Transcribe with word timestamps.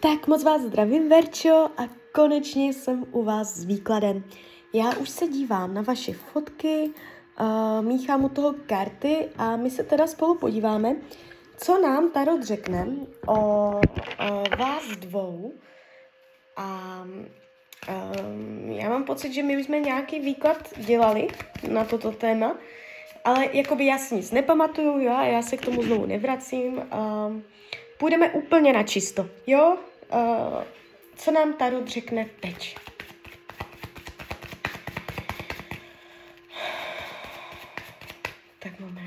Tak 0.00 0.26
moc 0.26 0.44
vás 0.44 0.62
zdravím, 0.62 1.08
Verčo, 1.08 1.68
a 1.76 1.88
konečně 2.12 2.72
jsem 2.72 3.04
u 3.12 3.22
vás 3.22 3.54
s 3.54 3.64
výkladem. 3.64 4.24
Já 4.72 4.96
už 4.96 5.08
se 5.08 5.28
dívám 5.28 5.74
na 5.74 5.82
vaše 5.82 6.12
fotky, 6.12 6.90
uh, 7.40 7.84
míchám 7.84 8.24
u 8.24 8.28
toho 8.28 8.54
karty 8.66 9.28
a 9.36 9.56
my 9.56 9.70
se 9.70 9.82
teda 9.82 10.06
spolu 10.06 10.34
podíváme, 10.34 10.96
co 11.56 11.78
nám 11.78 12.10
Tarot 12.10 12.42
řekne 12.42 12.86
o, 13.26 13.34
o 13.34 13.80
vás 14.58 14.86
dvou. 14.98 15.52
A 16.56 17.02
um, 17.04 18.70
já 18.70 18.88
mám 18.88 19.04
pocit, 19.04 19.32
že 19.32 19.42
my 19.42 19.56
už 19.56 19.64
jsme 19.64 19.80
nějaký 19.80 20.20
výklad 20.20 20.78
dělali 20.78 21.28
na 21.70 21.84
toto 21.84 22.12
téma, 22.12 22.56
ale 23.24 23.48
jakoby 23.52 23.86
já 23.86 23.98
si 23.98 24.14
nic 24.14 24.30
nepamatuju, 24.30 25.00
jo, 25.00 25.16
já 25.22 25.42
se 25.42 25.56
k 25.56 25.64
tomu 25.64 25.82
znovu 25.82 26.06
nevracím. 26.06 26.74
Um, 26.76 27.42
půjdeme 27.98 28.30
úplně 28.30 28.72
na 28.72 28.82
čisto, 28.82 29.30
jo? 29.46 29.78
Uh, 30.14 30.62
co 31.16 31.30
nám 31.30 31.54
Tarot 31.54 31.88
řekne 31.88 32.26
teď? 32.40 32.76
Tak 38.58 38.80
moment. 38.80 39.05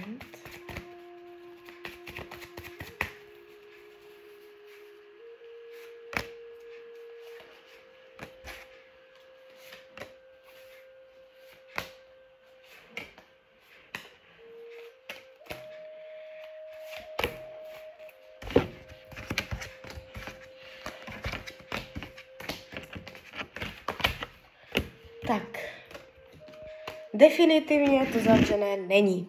Definitivně 27.20 28.06
to 28.14 28.20
zavřené 28.20 28.78
není. 28.78 29.28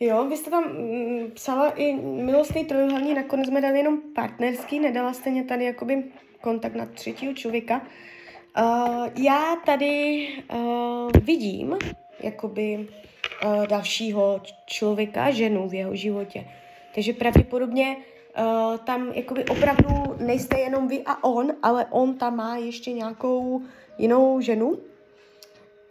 Jo, 0.00 0.24
vy 0.24 0.36
jste 0.36 0.50
tam 0.50 0.64
mm, 0.64 1.30
psala 1.30 1.70
i 1.70 1.92
milostný 1.96 2.64
trojuhelní, 2.64 3.14
nakonec 3.14 3.46
jsme 3.46 3.60
dali 3.60 3.78
jenom 3.78 3.98
partnerský, 4.14 4.80
nedala 4.80 5.12
jste 5.12 5.30
mě 5.30 5.44
tady 5.44 5.64
jakoby 5.64 6.04
kontakt 6.40 6.74
na 6.74 6.86
třetího 6.86 7.34
člověka. 7.34 7.82
Uh, 8.58 9.06
já 9.16 9.56
tady 9.66 10.26
uh, 10.54 11.10
vidím 11.22 11.78
jakoby 12.20 12.88
uh, 13.44 13.66
dalšího 13.66 14.40
člověka, 14.66 15.30
ženu 15.30 15.68
v 15.68 15.74
jeho 15.74 15.96
životě. 15.96 16.44
Takže 16.94 17.12
pravděpodobně 17.12 17.96
uh, 17.96 18.76
tam 18.76 19.12
jakoby 19.14 19.44
opravdu 19.44 20.16
nejste 20.18 20.58
jenom 20.60 20.88
vy 20.88 21.02
a 21.06 21.24
on, 21.24 21.52
ale 21.62 21.86
on 21.90 22.14
tam 22.14 22.36
má 22.36 22.56
ještě 22.56 22.92
nějakou 22.92 23.62
jinou 23.98 24.40
ženu, 24.40 24.78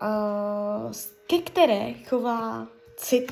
uh, 0.01 0.91
ke 1.27 1.37
které 1.37 1.93
chová 1.93 2.67
cit. 2.97 3.31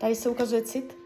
Tady 0.00 0.14
se 0.14 0.28
ukazuje 0.28 0.62
cit, 0.62 0.96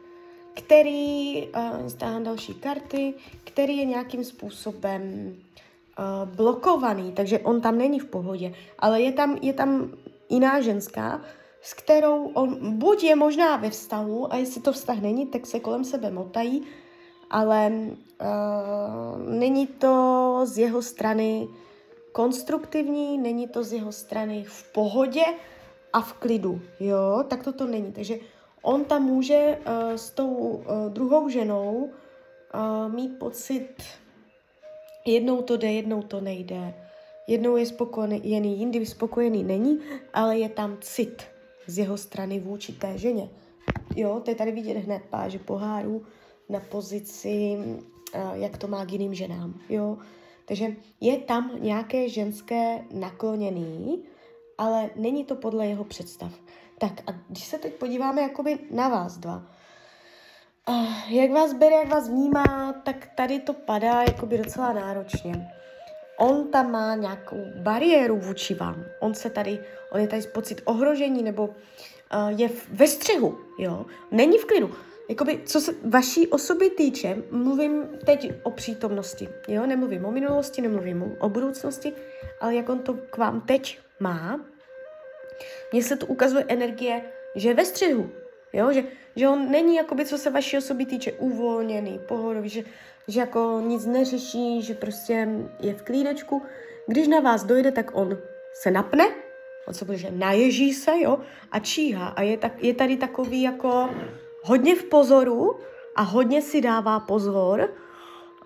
který, 0.54 1.48
uh, 1.48 1.86
stáhám 1.86 2.24
další 2.24 2.54
karty, 2.54 3.14
který 3.44 3.76
je 3.76 3.84
nějakým 3.84 4.24
způsobem 4.24 5.02
uh, 5.98 6.34
blokovaný, 6.34 7.12
takže 7.12 7.38
on 7.38 7.60
tam 7.60 7.78
není 7.78 7.98
v 8.00 8.06
pohodě, 8.06 8.54
ale 8.78 9.02
je 9.02 9.12
tam, 9.12 9.38
je 9.42 9.52
tam 9.52 9.90
jiná 10.28 10.60
ženská, 10.60 11.20
s 11.62 11.74
kterou 11.74 12.26
on 12.26 12.78
buď 12.78 13.04
je 13.04 13.16
možná 13.16 13.56
ve 13.56 13.70
vztahu, 13.70 14.32
a 14.32 14.36
jestli 14.36 14.60
to 14.60 14.72
vztah 14.72 15.00
není, 15.00 15.26
tak 15.26 15.46
se 15.46 15.60
kolem 15.60 15.84
sebe 15.84 16.10
motají, 16.10 16.62
ale 17.30 17.72
uh, 17.72 19.22
není 19.22 19.66
to 19.66 20.40
z 20.44 20.58
jeho 20.58 20.82
strany 20.82 21.48
konstruktivní, 22.12 23.18
není 23.18 23.48
to 23.48 23.64
z 23.64 23.72
jeho 23.72 23.92
strany 23.92 24.44
v 24.44 24.72
pohodě 24.72 25.24
a 25.92 26.00
v 26.00 26.12
klidu, 26.12 26.60
jo, 26.80 27.24
tak 27.28 27.44
to 27.44 27.52
to 27.52 27.66
není. 27.66 27.92
Takže 27.92 28.16
on 28.62 28.84
tam 28.84 29.02
může 29.02 29.58
uh, 29.58 29.96
s 29.96 30.10
tou 30.10 30.28
uh, 30.28 30.64
druhou 30.88 31.28
ženou 31.28 31.90
uh, 32.54 32.92
mít 32.94 33.18
pocit, 33.18 33.74
jednou 35.06 35.42
to 35.42 35.56
jde, 35.56 35.72
jednou 35.72 36.02
to 36.02 36.20
nejde, 36.20 36.74
jednou 37.26 37.56
je 37.56 37.66
spokojený, 37.66 38.58
jindy 38.58 38.86
spokojený 38.86 39.44
není, 39.44 39.80
ale 40.14 40.38
je 40.38 40.48
tam 40.48 40.78
cit 40.80 41.22
z 41.66 41.78
jeho 41.78 41.96
strany 41.96 42.40
vůči 42.40 42.72
té 42.72 42.98
ženě. 42.98 43.28
Jo, 43.96 44.20
to 44.24 44.30
je 44.30 44.34
tady 44.34 44.52
vidět 44.52 44.78
hned 44.78 45.02
páže 45.10 45.38
pohárů 45.38 46.02
na 46.48 46.60
pozici, 46.60 47.56
uh, 47.58 48.32
jak 48.32 48.58
to 48.58 48.68
má 48.68 48.84
k 48.86 48.92
jiným 48.92 49.14
ženám, 49.14 49.60
jo. 49.68 49.98
Takže 50.52 50.68
je 51.00 51.18
tam 51.18 51.50
nějaké 51.60 52.08
ženské 52.08 52.84
nakloněný, 52.90 54.04
ale 54.58 54.90
není 54.96 55.24
to 55.24 55.34
podle 55.34 55.66
jeho 55.66 55.84
představ. 55.84 56.32
Tak 56.78 56.92
a 57.06 57.12
když 57.28 57.44
se 57.44 57.58
teď 57.58 57.74
podíváme 57.74 58.22
jakoby 58.22 58.58
na 58.70 58.88
vás 58.88 59.18
dva, 59.18 59.42
uh, 60.68 61.12
jak 61.12 61.30
vás 61.30 61.52
bere, 61.52 61.76
jak 61.76 61.88
vás 61.88 62.08
vnímá, 62.08 62.72
tak 62.84 63.08
tady 63.16 63.40
to 63.40 63.52
padá 63.52 64.02
jakoby 64.02 64.38
docela 64.38 64.72
náročně. 64.72 65.48
On 66.18 66.48
tam 66.48 66.70
má 66.70 66.94
nějakou 66.94 67.44
bariéru 67.62 68.16
vůči 68.16 68.54
vám. 68.54 68.84
On 69.00 69.14
se 69.14 69.30
tady, 69.30 69.58
on 69.92 70.00
je 70.00 70.08
tady 70.08 70.22
pocit 70.22 70.60
ohrožení 70.64 71.22
nebo 71.22 71.44
uh, 71.46 71.54
je 72.40 72.50
ve 72.68 72.86
střehu, 72.86 73.38
jo. 73.58 73.86
Není 74.10 74.38
v 74.38 74.44
klidu 74.44 74.74
jakoby, 75.08 75.40
co 75.44 75.60
se 75.60 75.74
vaší 75.84 76.28
osoby 76.28 76.70
týče, 76.70 77.22
mluvím 77.30 77.88
teď 78.06 78.32
o 78.42 78.50
přítomnosti, 78.50 79.28
jo, 79.48 79.66
nemluvím 79.66 80.04
o 80.04 80.10
minulosti, 80.10 80.62
nemluvím 80.62 81.16
o 81.18 81.28
budoucnosti, 81.28 81.92
ale 82.40 82.54
jak 82.54 82.68
on 82.68 82.78
to 82.78 82.94
k 82.94 83.16
vám 83.16 83.40
teď 83.40 83.78
má, 84.00 84.40
mně 85.72 85.82
se 85.82 85.96
tu 85.96 86.06
ukazuje 86.06 86.44
energie, 86.48 87.02
že 87.34 87.48
je 87.48 87.54
ve 87.54 87.64
střihu, 87.64 88.10
jo, 88.52 88.72
že, 88.72 88.84
že 89.16 89.28
on 89.28 89.50
není, 89.50 89.76
jakoby, 89.76 90.04
co 90.04 90.18
se 90.18 90.30
vaší 90.30 90.58
osoby 90.58 90.86
týče, 90.86 91.12
uvolněný, 91.12 92.00
pohodový, 92.08 92.48
že, 92.48 92.62
že 93.08 93.20
jako 93.20 93.62
nic 93.66 93.86
neřeší, 93.86 94.62
že 94.62 94.74
prostě 94.74 95.28
je 95.60 95.74
v 95.74 95.82
klídečku. 95.82 96.42
Když 96.86 97.08
na 97.08 97.20
vás 97.20 97.44
dojde, 97.44 97.72
tak 97.72 97.90
on 97.94 98.18
se 98.54 98.70
napne, 98.70 99.04
on 99.68 99.74
se 99.74 99.84
bude, 99.84 99.98
že 99.98 100.10
naježí 100.10 100.74
se, 100.74 100.90
jo, 101.00 101.18
a 101.50 101.58
číhá. 101.58 102.08
A 102.08 102.22
je, 102.22 102.36
tak, 102.36 102.64
je 102.64 102.74
tady 102.74 102.96
takový 102.96 103.42
jako 103.42 103.90
hodně 104.42 104.76
v 104.76 104.84
pozoru 104.84 105.56
a 105.96 106.02
hodně 106.02 106.42
si 106.42 106.60
dává 106.60 107.00
pozor. 107.00 107.70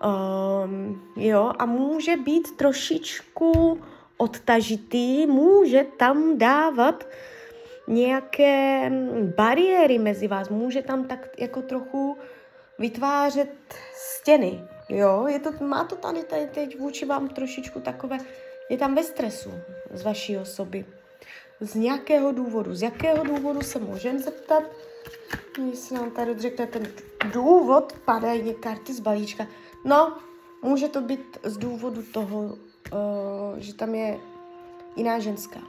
Um, 0.05 1.11
jo, 1.15 1.51
a 1.59 1.65
může 1.65 2.17
být 2.17 2.57
trošičku 2.57 3.81
odtažitý, 4.17 5.25
může 5.25 5.85
tam 5.97 6.37
dávat 6.37 7.07
nějaké 7.87 8.91
bariéry 9.35 9.99
mezi 9.99 10.27
vás, 10.27 10.49
může 10.49 10.81
tam 10.81 11.07
tak 11.07 11.27
jako 11.37 11.61
trochu 11.61 12.17
vytvářet 12.79 13.49
stěny, 13.93 14.63
jo, 14.89 15.27
je 15.27 15.39
to, 15.39 15.51
má 15.59 15.83
to 15.83 15.95
tady, 15.95 16.23
tady 16.23 16.47
teď 16.47 16.79
vůči 16.79 17.05
vám 17.05 17.29
trošičku 17.29 17.79
takové, 17.79 18.17
je 18.69 18.77
tam 18.77 18.95
ve 18.95 19.03
stresu 19.03 19.51
z 19.93 20.03
vaší 20.03 20.37
osoby. 20.37 20.85
Z 21.59 21.75
nějakého 21.75 22.31
důvodu, 22.31 22.75
z 22.75 22.81
jakého 22.81 23.23
důvodu 23.23 23.61
se 23.61 23.79
můžeme 23.79 24.19
zeptat, 24.19 24.63
se 25.73 25.93
nám 25.93 26.11
tady 26.11 26.39
řekne 26.39 26.67
ten 26.67 26.87
důvod, 27.33 27.93
padají 28.05 28.53
karty 28.53 28.93
z 28.93 28.99
balíčka. 28.99 29.47
No, 29.85 30.17
může 30.61 30.87
to 30.87 31.01
být 31.01 31.39
z 31.43 31.57
důvodu 31.57 32.03
toho, 32.03 32.39
uh, 32.39 33.57
že 33.57 33.73
tam 33.73 33.95
je 33.95 34.19
jiná 34.95 35.19
ženská. 35.19 35.59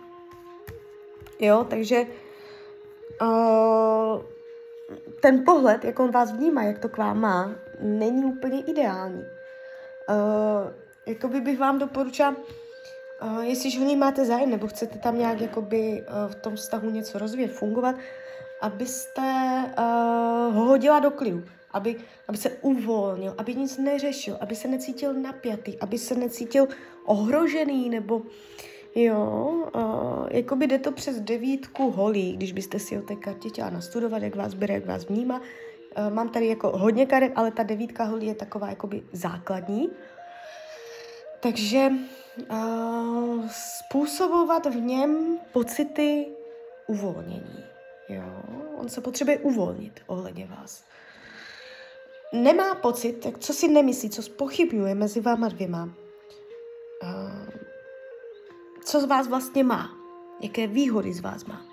Jo, 1.38 1.66
takže 1.70 2.06
uh, 3.22 4.22
ten 5.20 5.44
pohled, 5.44 5.84
jak 5.84 6.00
on 6.00 6.10
vás 6.10 6.32
vnímá, 6.32 6.62
jak 6.62 6.78
to 6.78 6.88
k 6.88 6.96
vám 6.96 7.20
má, 7.20 7.50
není 7.80 8.24
úplně 8.24 8.60
ideální. 8.60 9.22
Uh, 10.08 10.72
jakoby 11.06 11.40
bych 11.40 11.58
vám 11.58 11.78
doporučila, 11.78 12.36
uh, 13.22 13.40
jestliže 13.40 13.78
něj 13.78 13.96
máte 13.96 14.24
zájem, 14.24 14.50
nebo 14.50 14.66
chcete 14.66 14.98
tam 14.98 15.18
nějak 15.18 15.40
jakoby, 15.40 16.04
uh, 16.08 16.32
v 16.32 16.34
tom 16.34 16.56
vztahu 16.56 16.90
něco 16.90 17.18
rozvíjet, 17.18 17.52
fungovat, 17.52 17.94
abyste 18.60 19.64
uh, 19.78 20.54
ho 20.54 20.64
hodila 20.64 21.00
do 21.00 21.10
klidu, 21.10 21.44
aby, 21.72 21.96
aby 22.28 22.38
se 22.38 22.50
uvolnil, 22.50 23.34
aby 23.38 23.54
nic 23.54 23.78
neřešil, 23.78 24.36
aby 24.40 24.54
se 24.54 24.68
necítil 24.68 25.14
napjatý, 25.14 25.78
aby 25.80 25.98
se 25.98 26.14
necítil 26.14 26.68
ohrožený, 27.04 27.90
nebo 27.90 28.22
jo, 28.94 29.50
uh, 29.74 30.26
jako 30.30 30.56
by 30.56 30.66
jde 30.66 30.78
to 30.78 30.92
přes 30.92 31.20
devítku 31.20 31.90
holí, 31.90 32.36
když 32.36 32.52
byste 32.52 32.78
si 32.78 32.98
o 32.98 33.02
té 33.02 33.16
kartě 33.16 33.48
chtěla 33.48 33.70
nastudovat, 33.70 34.22
jak 34.22 34.36
vás 34.36 34.54
bere, 34.54 34.74
jak 34.74 34.86
vás 34.86 35.04
vnímá. 35.04 35.40
Uh, 35.40 36.14
mám 36.14 36.28
tady 36.28 36.46
jako 36.46 36.78
hodně 36.78 37.06
karet, 37.06 37.32
ale 37.36 37.50
ta 37.50 37.62
devítka 37.62 38.04
holí 38.04 38.26
je 38.26 38.34
taková 38.34 38.68
jakoby 38.68 39.02
základní. 39.12 39.90
Takže 41.40 41.90
uh, 42.50 43.48
způsobovat 43.48 44.66
v 44.66 44.76
něm 44.76 45.38
pocity 45.52 46.26
uvolnění. 46.86 47.67
Jo, 48.08 48.42
on 48.76 48.88
se 48.88 49.00
potřebuje 49.00 49.38
uvolnit 49.38 50.00
ohledně 50.06 50.46
vás. 50.46 50.84
nemá 52.32 52.74
pocit, 52.74 53.12
tak 53.12 53.38
co 53.38 53.52
si 53.52 53.68
nemyslí, 53.68 54.10
co 54.10 54.22
spochybňuje 54.22 54.94
mezi 54.94 55.20
váma 55.20 55.48
dvěma, 55.48 55.88
co 58.84 59.00
z 59.00 59.04
vás 59.04 59.28
vlastně 59.28 59.64
má, 59.64 59.90
jaké 60.40 60.66
výhody 60.66 61.12
z 61.12 61.20
vás 61.20 61.44
má, 61.44 61.66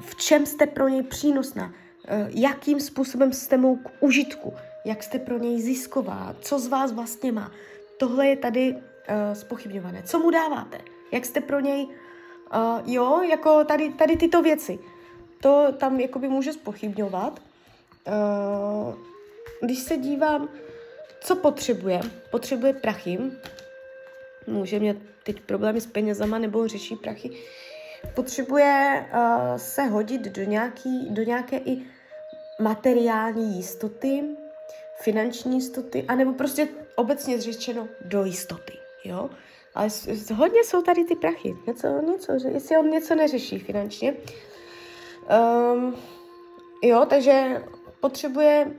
v 0.00 0.14
čem 0.14 0.46
jste 0.46 0.66
pro 0.66 0.88
něj 0.88 1.02
přínosná, 1.02 1.66
uh, 1.66 1.72
jakým 2.28 2.80
způsobem 2.80 3.32
jste 3.32 3.56
mu 3.56 3.76
k 3.76 3.90
užitku, 4.00 4.54
jak 4.84 5.02
jste 5.02 5.18
pro 5.18 5.38
něj 5.38 5.60
zisková, 5.60 6.36
co 6.40 6.58
z 6.58 6.66
vás 6.66 6.92
vlastně 6.92 7.32
má. 7.32 7.50
Tohle 7.98 8.26
je 8.26 8.36
tady 8.36 8.72
uh, 8.72 8.80
spochybňované. 9.32 10.02
Co 10.02 10.18
mu 10.18 10.30
dáváte? 10.30 10.80
Jak 11.12 11.24
jste 11.24 11.40
pro 11.40 11.60
něj, 11.60 11.84
uh, 11.84 12.80
jo, 12.84 13.20
jako 13.22 13.64
tady, 13.64 13.92
tady 13.92 14.16
tyto 14.16 14.42
věci. 14.42 14.78
To 15.40 15.72
tam 15.78 16.00
jakoby 16.00 16.28
může 16.28 16.52
spochybňovat. 16.52 17.40
Uh, 18.06 18.94
když 19.62 19.78
se 19.78 19.96
dívám, 19.96 20.48
co 21.20 21.36
potřebuje, 21.36 22.00
potřebuje 22.30 22.72
prachy, 22.72 23.18
může 24.46 24.80
mít 24.80 24.96
teď 25.24 25.40
problémy 25.40 25.80
s 25.80 25.86
penězama 25.86 26.38
nebo 26.38 26.68
řeší 26.68 26.96
prachy, 26.96 27.30
potřebuje 28.14 29.06
uh, 29.12 29.56
se 29.56 29.82
hodit 29.82 30.20
do, 30.20 30.42
nějaký, 30.42 31.08
do 31.10 31.22
nějaké 31.22 31.56
i 31.56 31.82
materiální 32.60 33.56
jistoty, 33.56 34.24
finanční 35.00 35.54
jistoty, 35.54 36.04
anebo 36.08 36.32
prostě 36.32 36.68
obecně 36.94 37.40
řečeno 37.40 37.88
do 38.04 38.24
jistoty, 38.24 38.72
jo. 39.04 39.30
Ale 39.74 39.88
hodně 40.34 40.64
jsou 40.64 40.82
tady 40.82 41.04
ty 41.04 41.14
prachy, 41.14 41.54
něco, 41.66 41.88
něco, 42.02 42.32
jestli 42.48 42.76
on 42.76 42.90
něco 42.90 43.14
neřeší 43.14 43.58
finančně. 43.58 44.14
Um, 45.26 45.96
jo, 46.82 47.06
takže 47.08 47.64
potřebuje 48.00 48.72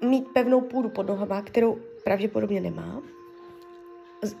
mít 0.00 0.28
pevnou 0.34 0.60
půdu 0.60 0.88
pod 0.88 1.06
nohama, 1.06 1.42
kterou 1.42 1.78
pravděpodobně 2.04 2.60
nemá. 2.60 3.02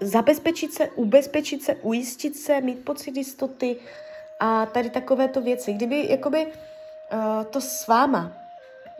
Zabezpečit 0.00 0.72
se, 0.72 0.88
ubezpečit 0.88 1.62
se, 1.62 1.74
ujistit 1.74 2.36
se, 2.36 2.60
mít 2.60 2.84
pocit 2.84 3.16
jistoty 3.16 3.76
a 4.40 4.66
tady 4.66 4.90
takovéto 4.90 5.40
věci. 5.40 5.72
Kdyby 5.72 6.06
jakoby 6.10 6.46
uh, 6.46 7.44
to 7.50 7.60
s 7.60 7.86
váma 7.86 8.32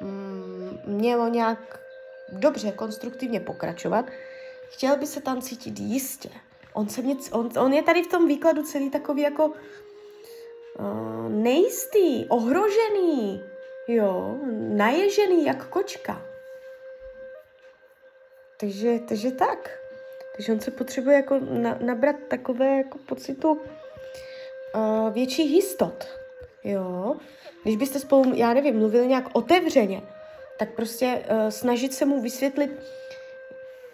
um, 0.00 0.96
mělo 0.96 1.28
nějak 1.28 1.80
dobře, 2.32 2.72
konstruktivně 2.72 3.40
pokračovat, 3.40 4.06
chtěl 4.68 4.96
by 4.96 5.06
se 5.06 5.20
tam 5.20 5.40
cítit 5.40 5.80
jistě. 5.80 6.30
On, 6.72 6.88
se 6.88 7.02
mě, 7.02 7.16
on, 7.32 7.48
on 7.58 7.72
je 7.72 7.82
tady 7.82 8.02
v 8.02 8.06
tom 8.06 8.28
výkladu 8.28 8.62
celý 8.62 8.90
takový 8.90 9.22
jako 9.22 9.52
nejistý, 11.28 12.26
ohrožený, 12.28 13.44
jo, 13.88 14.36
naježený 14.58 15.44
jak 15.44 15.66
kočka. 15.66 16.22
Takže, 18.60 18.98
takže 19.08 19.30
tak. 19.30 19.78
Takže 20.36 20.52
on 20.52 20.60
se 20.60 20.70
potřebuje 20.70 21.16
jako 21.16 21.40
na, 21.40 21.78
nabrat 21.80 22.16
takové 22.28 22.76
jako 22.76 22.98
pocitu 22.98 23.50
uh, 23.50 25.12
větších 25.12 25.50
jistot. 25.50 26.08
Jo. 26.64 27.16
Když 27.62 27.76
byste 27.76 27.98
spolu, 27.98 28.34
já 28.34 28.54
nevím, 28.54 28.78
mluvili 28.78 29.06
nějak 29.06 29.28
otevřeně, 29.32 30.02
tak 30.58 30.74
prostě 30.74 31.24
uh, 31.30 31.48
snažit 31.48 31.94
se 31.94 32.04
mu 32.04 32.22
vysvětlit, 32.22 32.70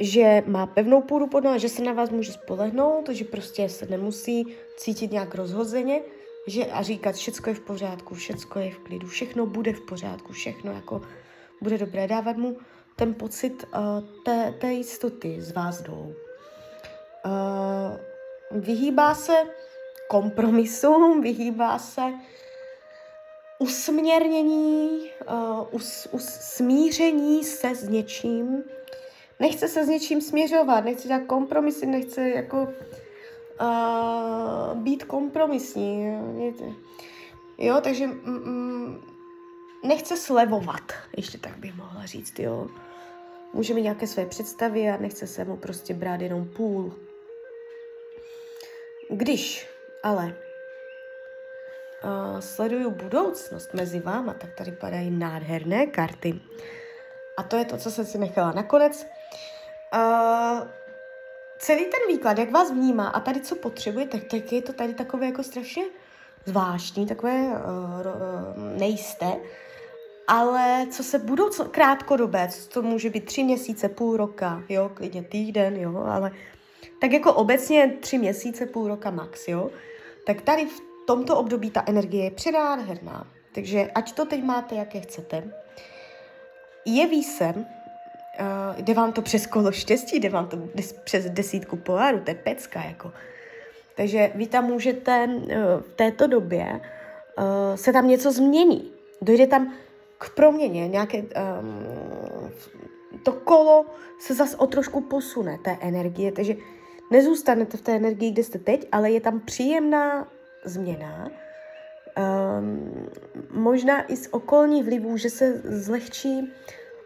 že 0.00 0.42
má 0.46 0.66
pevnou 0.66 1.02
půdu 1.02 1.26
pod 1.26 1.44
noha, 1.44 1.58
že 1.58 1.68
se 1.68 1.82
na 1.82 1.92
vás 1.92 2.10
může 2.10 2.32
spolehnout, 2.32 3.08
že 3.08 3.24
prostě 3.24 3.68
se 3.68 3.86
nemusí 3.86 4.56
cítit 4.76 5.12
nějak 5.12 5.34
rozhozeně, 5.34 6.00
že 6.46 6.66
a 6.66 6.82
říkat, 6.82 7.14
všecko 7.14 7.50
je 7.50 7.54
v 7.54 7.60
pořádku, 7.60 8.14
všecko 8.14 8.58
je 8.58 8.70
v 8.70 8.78
klidu, 8.78 9.06
všechno 9.06 9.46
bude 9.46 9.72
v 9.72 9.80
pořádku, 9.80 10.32
všechno 10.32 10.72
jako 10.72 11.02
bude 11.60 11.78
dobré, 11.78 12.06
dávat 12.06 12.36
mu 12.36 12.56
ten 12.96 13.14
pocit 13.14 13.64
uh, 13.74 13.80
té, 14.24 14.54
té 14.60 14.72
jistoty 14.72 15.40
z 15.40 15.52
vás 15.52 15.82
dvou. 15.82 16.14
Uh, 17.26 18.60
vyhýbá 18.60 19.14
se 19.14 19.32
kompromisům, 20.08 21.20
vyhýbá 21.22 21.78
se 21.78 22.02
usměrnění, 23.58 25.10
uh, 25.30 25.74
us, 25.74 26.08
us, 26.12 26.24
smíření 26.24 27.44
se 27.44 27.74
s 27.74 27.88
něčím. 27.88 28.64
Nechce 29.40 29.68
se 29.68 29.84
s 29.84 29.88
něčím 29.88 30.20
směřovat, 30.20 30.84
nechce 30.84 31.08
dělat 31.08 31.22
kompromisy, 31.26 31.86
nechce 31.86 32.28
jako 32.28 32.68
uh, 33.60 34.78
být 34.78 35.04
kompromisní. 35.04 36.18
Jo, 37.58 37.80
takže 37.80 38.06
mm, 38.06 38.14
mm, 38.24 39.00
nechce 39.84 40.16
slevovat, 40.16 40.92
ještě 41.16 41.38
tak 41.38 41.56
bych 41.56 41.76
mohla 41.76 42.06
říct, 42.06 42.38
jo. 42.38 42.66
Může 43.52 43.74
mít 43.74 43.82
nějaké 43.82 44.06
své 44.06 44.26
představy 44.26 44.88
a 44.90 44.96
nechce 44.96 45.26
se 45.26 45.44
mu 45.44 45.56
prostě 45.56 45.94
brát 45.94 46.20
jenom 46.20 46.48
půl. 46.48 46.94
Když 49.10 49.68
ale 50.02 50.34
uh, 52.04 52.40
sleduju 52.40 52.90
budoucnost 52.90 53.74
mezi 53.74 54.00
váma, 54.00 54.34
tak 54.34 54.54
tady 54.54 54.72
padají 54.72 55.10
nádherné 55.10 55.86
karty. 55.86 56.40
A 57.36 57.42
to 57.42 57.56
je 57.56 57.64
to, 57.64 57.76
co 57.76 57.90
jsem 57.90 58.04
si 58.04 58.18
nechala 58.18 58.52
nakonec. 58.52 59.06
Uh, 59.94 60.60
celý 61.60 61.84
ten 61.84 62.00
výklad, 62.08 62.38
jak 62.38 62.50
vás 62.50 62.70
vnímá 62.70 63.08
a 63.08 63.20
tady 63.20 63.40
co 63.40 63.56
potřebuje, 63.56 64.06
tak, 64.06 64.52
je 64.52 64.62
to 64.62 64.72
tady 64.72 64.94
takové 64.94 65.26
jako 65.26 65.42
strašně 65.42 65.82
zvláštní, 66.46 67.06
takové 67.06 67.40
uh, 67.40 67.50
uh, 67.50 68.78
nejisté. 68.78 69.36
Ale 70.28 70.86
co 70.90 71.02
se 71.02 71.18
budou 71.18 71.48
co, 71.48 71.64
krátkodobé, 71.64 72.48
co 72.48 72.68
to 72.68 72.82
může 72.82 73.10
být 73.10 73.24
tři 73.24 73.44
měsíce, 73.44 73.88
půl 73.88 74.16
roka, 74.16 74.62
jo, 74.68 74.90
klidně 74.94 75.22
týden, 75.22 75.76
jo, 75.76 75.96
ale 75.96 76.30
tak 77.00 77.12
jako 77.12 77.34
obecně 77.34 77.96
tři 78.00 78.18
měsíce, 78.18 78.66
půl 78.66 78.88
roka 78.88 79.10
max, 79.10 79.48
jo, 79.48 79.70
tak 80.26 80.40
tady 80.40 80.66
v 80.66 80.80
tomto 81.06 81.36
období 81.36 81.70
ta 81.70 81.84
energie 81.86 82.24
je 82.24 82.30
předádherná. 82.30 83.26
Takže 83.54 83.90
ať 83.94 84.12
to 84.12 84.24
teď 84.24 84.44
máte, 84.44 84.74
jaké 84.74 85.00
chcete, 85.00 85.52
jeví 86.84 87.24
se, 87.24 87.54
uh, 88.40 88.80
jde 88.84 88.94
vám 88.94 89.12
to 89.12 89.22
přes 89.22 89.46
kolo 89.46 89.72
štěstí, 89.72 90.20
jde 90.20 90.28
vám 90.28 90.48
to 90.48 90.58
des, 90.74 90.92
přes 90.92 91.30
desítku 91.30 91.76
poháru, 91.76 92.20
to 92.20 92.30
je 92.30 92.34
pecka, 92.34 92.82
jako. 92.82 93.12
Takže 93.96 94.32
vy 94.34 94.46
tam 94.46 94.64
můžete 94.64 95.26
uh, 95.26 95.42
v 95.80 95.92
této 95.96 96.26
době 96.26 96.80
uh, 97.38 97.76
se 97.76 97.92
tam 97.92 98.08
něco 98.08 98.32
změní. 98.32 98.92
Dojde 99.22 99.46
tam 99.46 99.74
k 100.18 100.30
proměně, 100.34 100.88
nějaké, 100.88 101.18
um, 101.18 101.28
to 103.22 103.32
kolo 103.32 103.86
se 104.20 104.34
zase 104.34 104.56
o 104.56 104.66
trošku 104.66 105.00
posune, 105.00 105.58
té 105.64 105.78
energie, 105.80 106.32
takže 106.32 106.54
nezůstanete 107.10 107.76
v 107.76 107.80
té 107.80 107.96
energii, 107.96 108.30
kde 108.30 108.44
jste 108.44 108.58
teď, 108.58 108.88
ale 108.92 109.10
je 109.10 109.20
tam 109.20 109.40
příjemná 109.40 110.28
změna, 110.64 111.30
um, 112.18 113.06
možná 113.50 114.12
i 114.12 114.16
z 114.16 114.28
okolních 114.30 114.84
vlivů, 114.84 115.16
že 115.16 115.30
se 115.30 115.60
zlehčí 115.64 116.52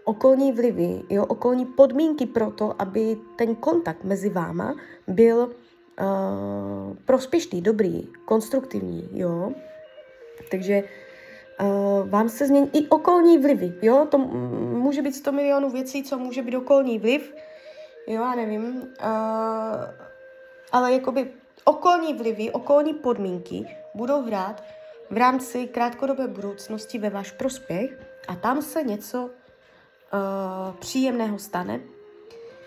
okolní 0.05 0.53
vlivy, 0.53 1.03
jo, 1.11 1.27
okolní 1.27 1.67
podmínky 1.67 2.27
pro 2.27 2.51
to, 2.51 2.75
aby 2.83 3.17
ten 3.37 3.55
kontakt 3.55 4.05
mezi 4.05 4.29
váma 4.29 4.75
byl 5.07 5.39
uh, 5.39 6.97
prospěšný, 7.05 7.63
dobrý, 7.63 8.09
konstruktivní, 8.25 9.09
jo. 9.13 9.53
Takže 10.51 10.83
uh, 11.61 12.09
vám 12.09 12.29
se 12.29 12.47
změní 12.47 12.71
i 12.73 12.89
okolní 12.89 13.39
vlivy, 13.39 13.73
jo, 13.83 14.07
to 14.11 14.19
může 14.19 15.03
být 15.03 15.15
100 15.15 15.33
milionů 15.33 15.71
věcí, 15.71 16.03
co 16.03 16.19
může 16.19 16.43
být 16.43 16.57
okolní 16.57 16.99
vliv, 16.99 17.35
jo, 18.07 18.23
já 18.23 18.35
nevím, 18.35 18.65
uh, 18.65 19.85
ale 20.73 20.93
jakoby 20.93 21.31
okolní 21.65 22.15
vlivy, 22.15 22.51
okolní 22.51 22.95
podmínky 22.95 23.77
budou 23.95 24.23
hrát 24.23 24.63
v 25.11 25.17
rámci 25.17 25.67
krátkodobé 25.67 26.29
budoucnosti 26.29 26.99
ve 26.99 27.11
váš 27.11 27.31
prospěch 27.31 27.99
a 28.29 28.35
tam 28.35 28.63
se 28.63 28.83
něco 28.83 29.31
uh, 30.15 30.75
příjemného 30.75 31.39
stane, 31.39 31.81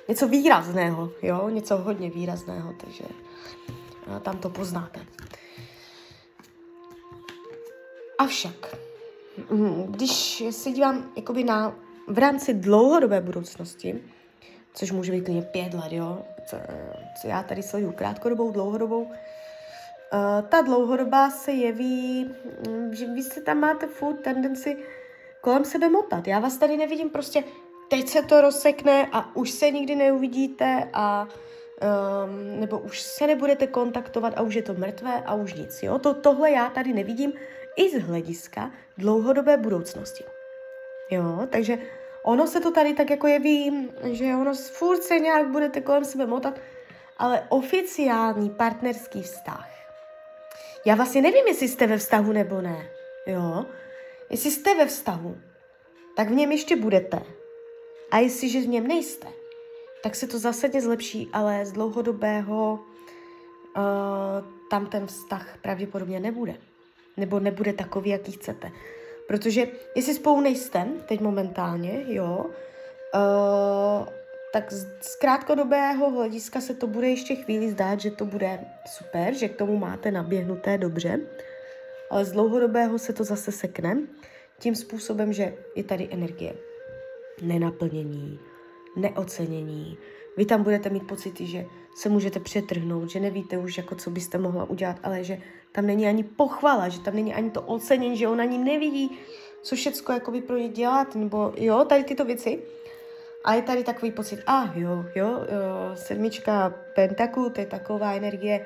něco 0.08 0.28
výrazného, 0.28 1.12
jo, 1.22 1.50
něco 1.50 1.78
hodně 1.78 2.10
výrazného, 2.10 2.74
takže 2.80 3.04
uh, 4.08 4.20
tam 4.20 4.38
to 4.38 4.50
poznáte. 4.50 5.00
Avšak, 8.18 8.76
mm, 9.50 9.84
když 9.90 10.44
se 10.50 10.72
dívám 10.72 11.12
jakoby 11.16 11.44
na, 11.44 11.76
v 12.08 12.18
rámci 12.18 12.54
dlouhodobé 12.54 13.22
budoucnosti, 13.22 14.04
což 14.74 14.92
může 14.92 15.12
být 15.12 15.22
klidně 15.22 15.42
pět 15.42 15.74
let, 15.74 15.92
jo, 15.92 16.22
co, 16.46 16.58
co 17.22 17.28
já 17.28 17.44
tady 17.44 17.64
sleduju 17.64 17.92
krátkodobou, 17.92 18.52
dlouhodobou, 18.52 19.02
uh, 19.02 19.12
ta 20.50 20.62
dlouhodobá 20.62 21.30
se 21.30 21.52
jeví, 21.52 22.30
mm, 22.68 22.96
že 22.96 23.06
vy 23.06 23.24
se 23.24 23.42
tam 23.42 23.60
máte 23.60 23.88
furt 23.88 24.18
tendenci 24.18 24.78
kolem 25.42 25.66
sebe 25.66 25.90
motat. 25.90 26.28
Já 26.28 26.40
vás 26.40 26.58
tady 26.58 26.78
nevidím 26.78 27.10
prostě, 27.10 27.44
teď 27.88 28.08
se 28.08 28.22
to 28.22 28.42
rozsekne 28.42 29.08
a 29.12 29.36
už 29.36 29.52
se 29.52 29.72
nikdy 29.72 29.96
neuvidíte 29.96 30.90
a 30.94 31.28
um, 31.28 32.60
nebo 32.60 32.80
už 32.80 33.02
se 33.02 33.28
nebudete 33.28 33.68
kontaktovat 33.68 34.34
a 34.38 34.42
už 34.42 34.54
je 34.56 34.62
to 34.62 34.74
mrtvé 34.74 35.24
a 35.26 35.34
už 35.34 35.54
nic. 35.54 35.84
Jo? 35.84 36.00
To, 36.00 36.14
tohle 36.14 36.52
já 36.52 36.70
tady 36.70 36.94
nevidím 36.94 37.34
i 37.76 37.90
z 37.90 38.04
hlediska 38.04 38.72
dlouhodobé 38.98 39.58
budoucnosti. 39.58 40.24
Jo, 41.10 41.48
takže 41.50 41.78
ono 42.24 42.48
se 42.48 42.60
to 42.60 42.72
tady 42.72 42.94
tak 42.94 43.10
jako 43.10 43.28
jeví, 43.28 43.90
že 44.04 44.26
ono 44.26 44.54
furt 44.54 45.04
se 45.04 45.20
nějak 45.20 45.48
budete 45.48 45.82
kolem 45.82 46.06
sebe 46.06 46.26
motat, 46.26 46.60
ale 47.18 47.44
oficiální 47.50 48.50
partnerský 48.50 49.22
vztah. 49.22 49.70
Já 50.86 50.96
vlastně 50.96 51.22
nevím, 51.22 51.48
jestli 51.48 51.68
jste 51.68 51.88
ve 51.88 51.98
vztahu 51.98 52.32
nebo 52.32 52.62
ne, 52.62 52.90
jo. 53.26 53.66
Jestli 54.30 54.52
jste 54.52 54.76
ve 54.76 54.86
vztahu, 54.86 55.38
tak 56.16 56.30
v 56.30 56.32
něm 56.32 56.52
ještě 56.52 56.76
budete. 56.76 57.24
A 58.12 58.18
jestliže 58.18 58.62
v 58.62 58.68
něm 58.68 58.88
nejste, 58.88 59.28
tak 60.04 60.16
se 60.16 60.28
to 60.28 60.40
zásadně 60.40 60.82
zlepší, 60.82 61.30
ale 61.34 61.66
z 61.66 61.72
dlouhodobého 61.72 62.80
uh, 63.78 63.84
tam 64.70 64.86
ten 64.86 65.08
vztah 65.08 65.58
pravděpodobně 65.62 66.20
nebude. 66.20 66.56
Nebo 67.18 67.40
nebude 67.40 67.74
takový, 67.74 68.10
jaký 68.10 68.32
chcete. 68.32 68.72
Protože 69.28 69.68
jestli 69.96 70.14
spolu 70.14 70.42
nejste, 70.42 70.88
teď 71.08 71.22
momentálně, 71.22 72.04
jo, 72.08 72.46
uh, 72.46 74.08
tak 74.54 74.74
z, 74.74 74.88
z 75.02 75.16
krátkodobého 75.16 76.10
hlediska 76.10 76.62
se 76.62 76.74
to 76.74 76.88
bude 76.88 77.10
ještě 77.10 77.36
chvíli 77.36 77.70
zdát, 77.70 78.00
že 78.00 78.12
to 78.12 78.26
bude 78.26 78.60
super, 78.86 79.34
že 79.34 79.50
k 79.50 79.56
tomu 79.56 79.78
máte 79.78 80.12
naběhnuté 80.12 80.78
dobře, 80.78 81.20
ale 82.10 82.26
z 82.26 82.32
dlouhodobého 82.32 83.00
se 83.00 83.14
to 83.14 83.24
zase 83.24 83.52
sekne 83.52 83.98
tím 84.60 84.76
způsobem, 84.76 85.34
že 85.34 85.54
je 85.76 85.84
tady 85.84 86.08
energie 86.12 86.54
nenaplnění, 87.42 88.40
neocenění. 88.96 89.98
Vy 90.38 90.46
tam 90.46 90.64
budete 90.64 90.90
mít 90.90 91.08
pocity, 91.08 91.46
že 91.46 91.66
se 91.96 92.10
můžete 92.10 92.40
přetrhnout, 92.40 93.10
že 93.10 93.20
nevíte 93.20 93.58
už, 93.58 93.78
jako 93.78 93.96
co 93.96 94.10
byste 94.10 94.38
mohla 94.38 94.70
udělat, 94.70 95.00
ale 95.04 95.24
že 95.24 95.38
tam 95.72 95.88
není 95.88 96.08
ani 96.08 96.24
pochvala, 96.24 96.90
že 96.90 97.00
tam 97.00 97.16
není 97.16 97.34
ani 97.34 97.52
to 97.52 97.62
ocenění, 97.62 98.18
že 98.18 98.28
on 98.28 98.42
ani 98.42 98.58
nevidí, 98.58 99.20
co 99.62 99.76
všecko 99.76 100.12
jakoby 100.12 100.42
pro 100.42 100.58
ně 100.58 100.70
dělat, 100.70 101.16
nebo 101.16 101.54
jo, 101.58 101.86
tady 101.90 102.04
tyto 102.04 102.26
věci. 102.26 102.60
A 103.46 103.54
je 103.54 103.62
tady 103.62 103.84
takový 103.84 104.12
pocit, 104.12 104.40
a 104.48 104.62
ah, 104.62 104.72
jo, 104.76 105.06
jo, 105.16 105.28
jo, 105.28 105.96
sedmička 105.96 106.74
pentaku, 106.96 107.50
to 107.50 107.62
je 107.62 107.68
taková 107.68 108.14
energie, 108.14 108.66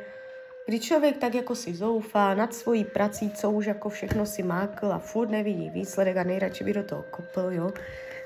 kdy 0.66 0.80
člověk 0.80 1.18
tak 1.18 1.36
jako 1.36 1.56
si 1.56 1.74
zoufá 1.74 2.34
nad 2.34 2.54
svojí 2.54 2.86
prací, 2.86 3.32
co 3.32 3.52
už 3.52 3.66
jako 3.66 3.90
všechno 3.90 4.26
si 4.26 4.44
mákl 4.44 4.92
a 4.92 5.00
furt 5.00 5.30
nevidí 5.30 5.70
výsledek 5.70 6.18
a 6.18 6.24
nejradši 6.24 6.64
by 6.64 6.74
do 6.74 6.84
toho 6.84 7.06
kopl, 7.12 7.50
jo. 7.50 7.72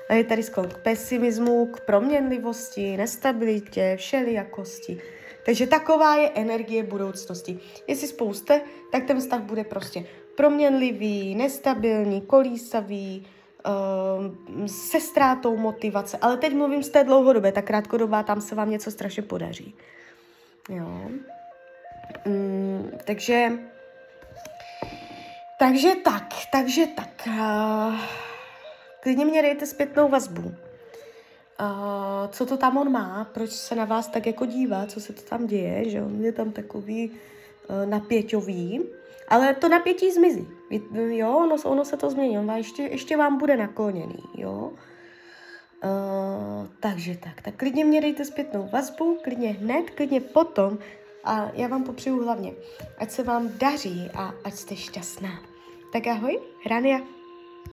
A 0.08 0.14
je 0.14 0.24
tady 0.24 0.42
sklon 0.42 0.68
k 0.68 0.78
pesimismu, 0.78 1.66
k 1.66 1.80
proměnlivosti, 1.80 2.96
nestabilitě, 2.96 3.96
všelijakosti. 3.98 5.00
Takže 5.46 5.66
taková 5.66 6.16
je 6.16 6.30
energie 6.34 6.82
budoucnosti. 6.82 7.58
Jestli 7.86 8.08
spolu 8.08 8.34
jste, 8.34 8.60
tak 8.92 9.04
ten 9.04 9.20
vztah 9.20 9.40
bude 9.40 9.64
prostě 9.64 10.04
proměnlivý, 10.36 11.34
nestabilní, 11.34 12.20
kolísavý, 12.20 13.26
uh, 13.66 14.66
se 14.66 15.00
ztrátou 15.00 15.56
motivace. 15.56 16.18
Ale 16.20 16.36
teď 16.36 16.54
mluvím 16.54 16.82
z 16.82 16.88
té 16.88 17.04
dlouhodobé, 17.04 17.52
ta 17.52 17.62
krátkodobá, 17.62 18.22
tam 18.22 18.40
se 18.40 18.54
vám 18.54 18.70
něco 18.70 18.90
strašně 18.90 19.22
podaří. 19.22 19.74
Jo. 20.68 21.10
Mm, 22.26 22.98
takže, 23.04 23.52
takže 25.58 25.94
tak, 26.04 26.28
takže 26.52 26.86
tak. 26.86 27.28
Uh, 27.28 27.94
klidně 29.00 29.24
mě 29.24 29.42
dejte 29.42 29.66
zpětnou 29.66 30.08
vazbu. 30.08 30.42
Uh, 31.60 32.30
co 32.30 32.46
to 32.46 32.56
tam 32.56 32.76
on 32.76 32.92
má, 32.92 33.30
proč 33.34 33.50
se 33.50 33.74
na 33.74 33.84
vás 33.84 34.08
tak 34.08 34.26
jako 34.26 34.46
dívá, 34.46 34.86
co 34.86 35.00
se 35.00 35.12
to 35.12 35.22
tam 35.22 35.46
děje, 35.46 35.90
že 35.90 36.02
on 36.02 36.24
je 36.24 36.32
tam 36.32 36.52
takový 36.52 37.10
uh, 37.10 37.90
napěťový, 37.90 38.84
ale 39.28 39.54
to 39.54 39.68
napětí 39.68 40.12
zmizí, 40.12 40.48
jo, 40.94 41.36
ono, 41.36 41.56
ono 41.64 41.84
se 41.84 41.96
to 41.96 42.10
změní, 42.10 42.38
on 42.38 42.50
ještě, 42.50 42.82
ještě 42.82 43.16
vám 43.16 43.38
bude 43.38 43.56
nakloněný, 43.56 44.22
jo. 44.34 44.72
Uh, 45.84 46.66
takže 46.80 47.16
tak, 47.16 47.42
tak 47.42 47.56
klidně 47.56 47.84
mě 47.84 48.00
dejte 48.00 48.24
zpětnou 48.24 48.68
vazbu, 48.72 49.18
klidně 49.24 49.48
hned, 49.48 49.90
klidně 49.90 50.20
potom 50.20 50.78
a 51.26 51.50
já 51.54 51.68
vám 51.68 51.84
popřeju 51.84 52.24
hlavně, 52.24 52.52
ať 52.98 53.10
se 53.10 53.22
vám 53.22 53.48
daří 53.58 54.10
a 54.14 54.34
ať 54.44 54.54
jste 54.54 54.76
šťastná. 54.76 55.42
Tak 55.92 56.06
ahoj, 56.06 56.38
Rania. 56.66 57.15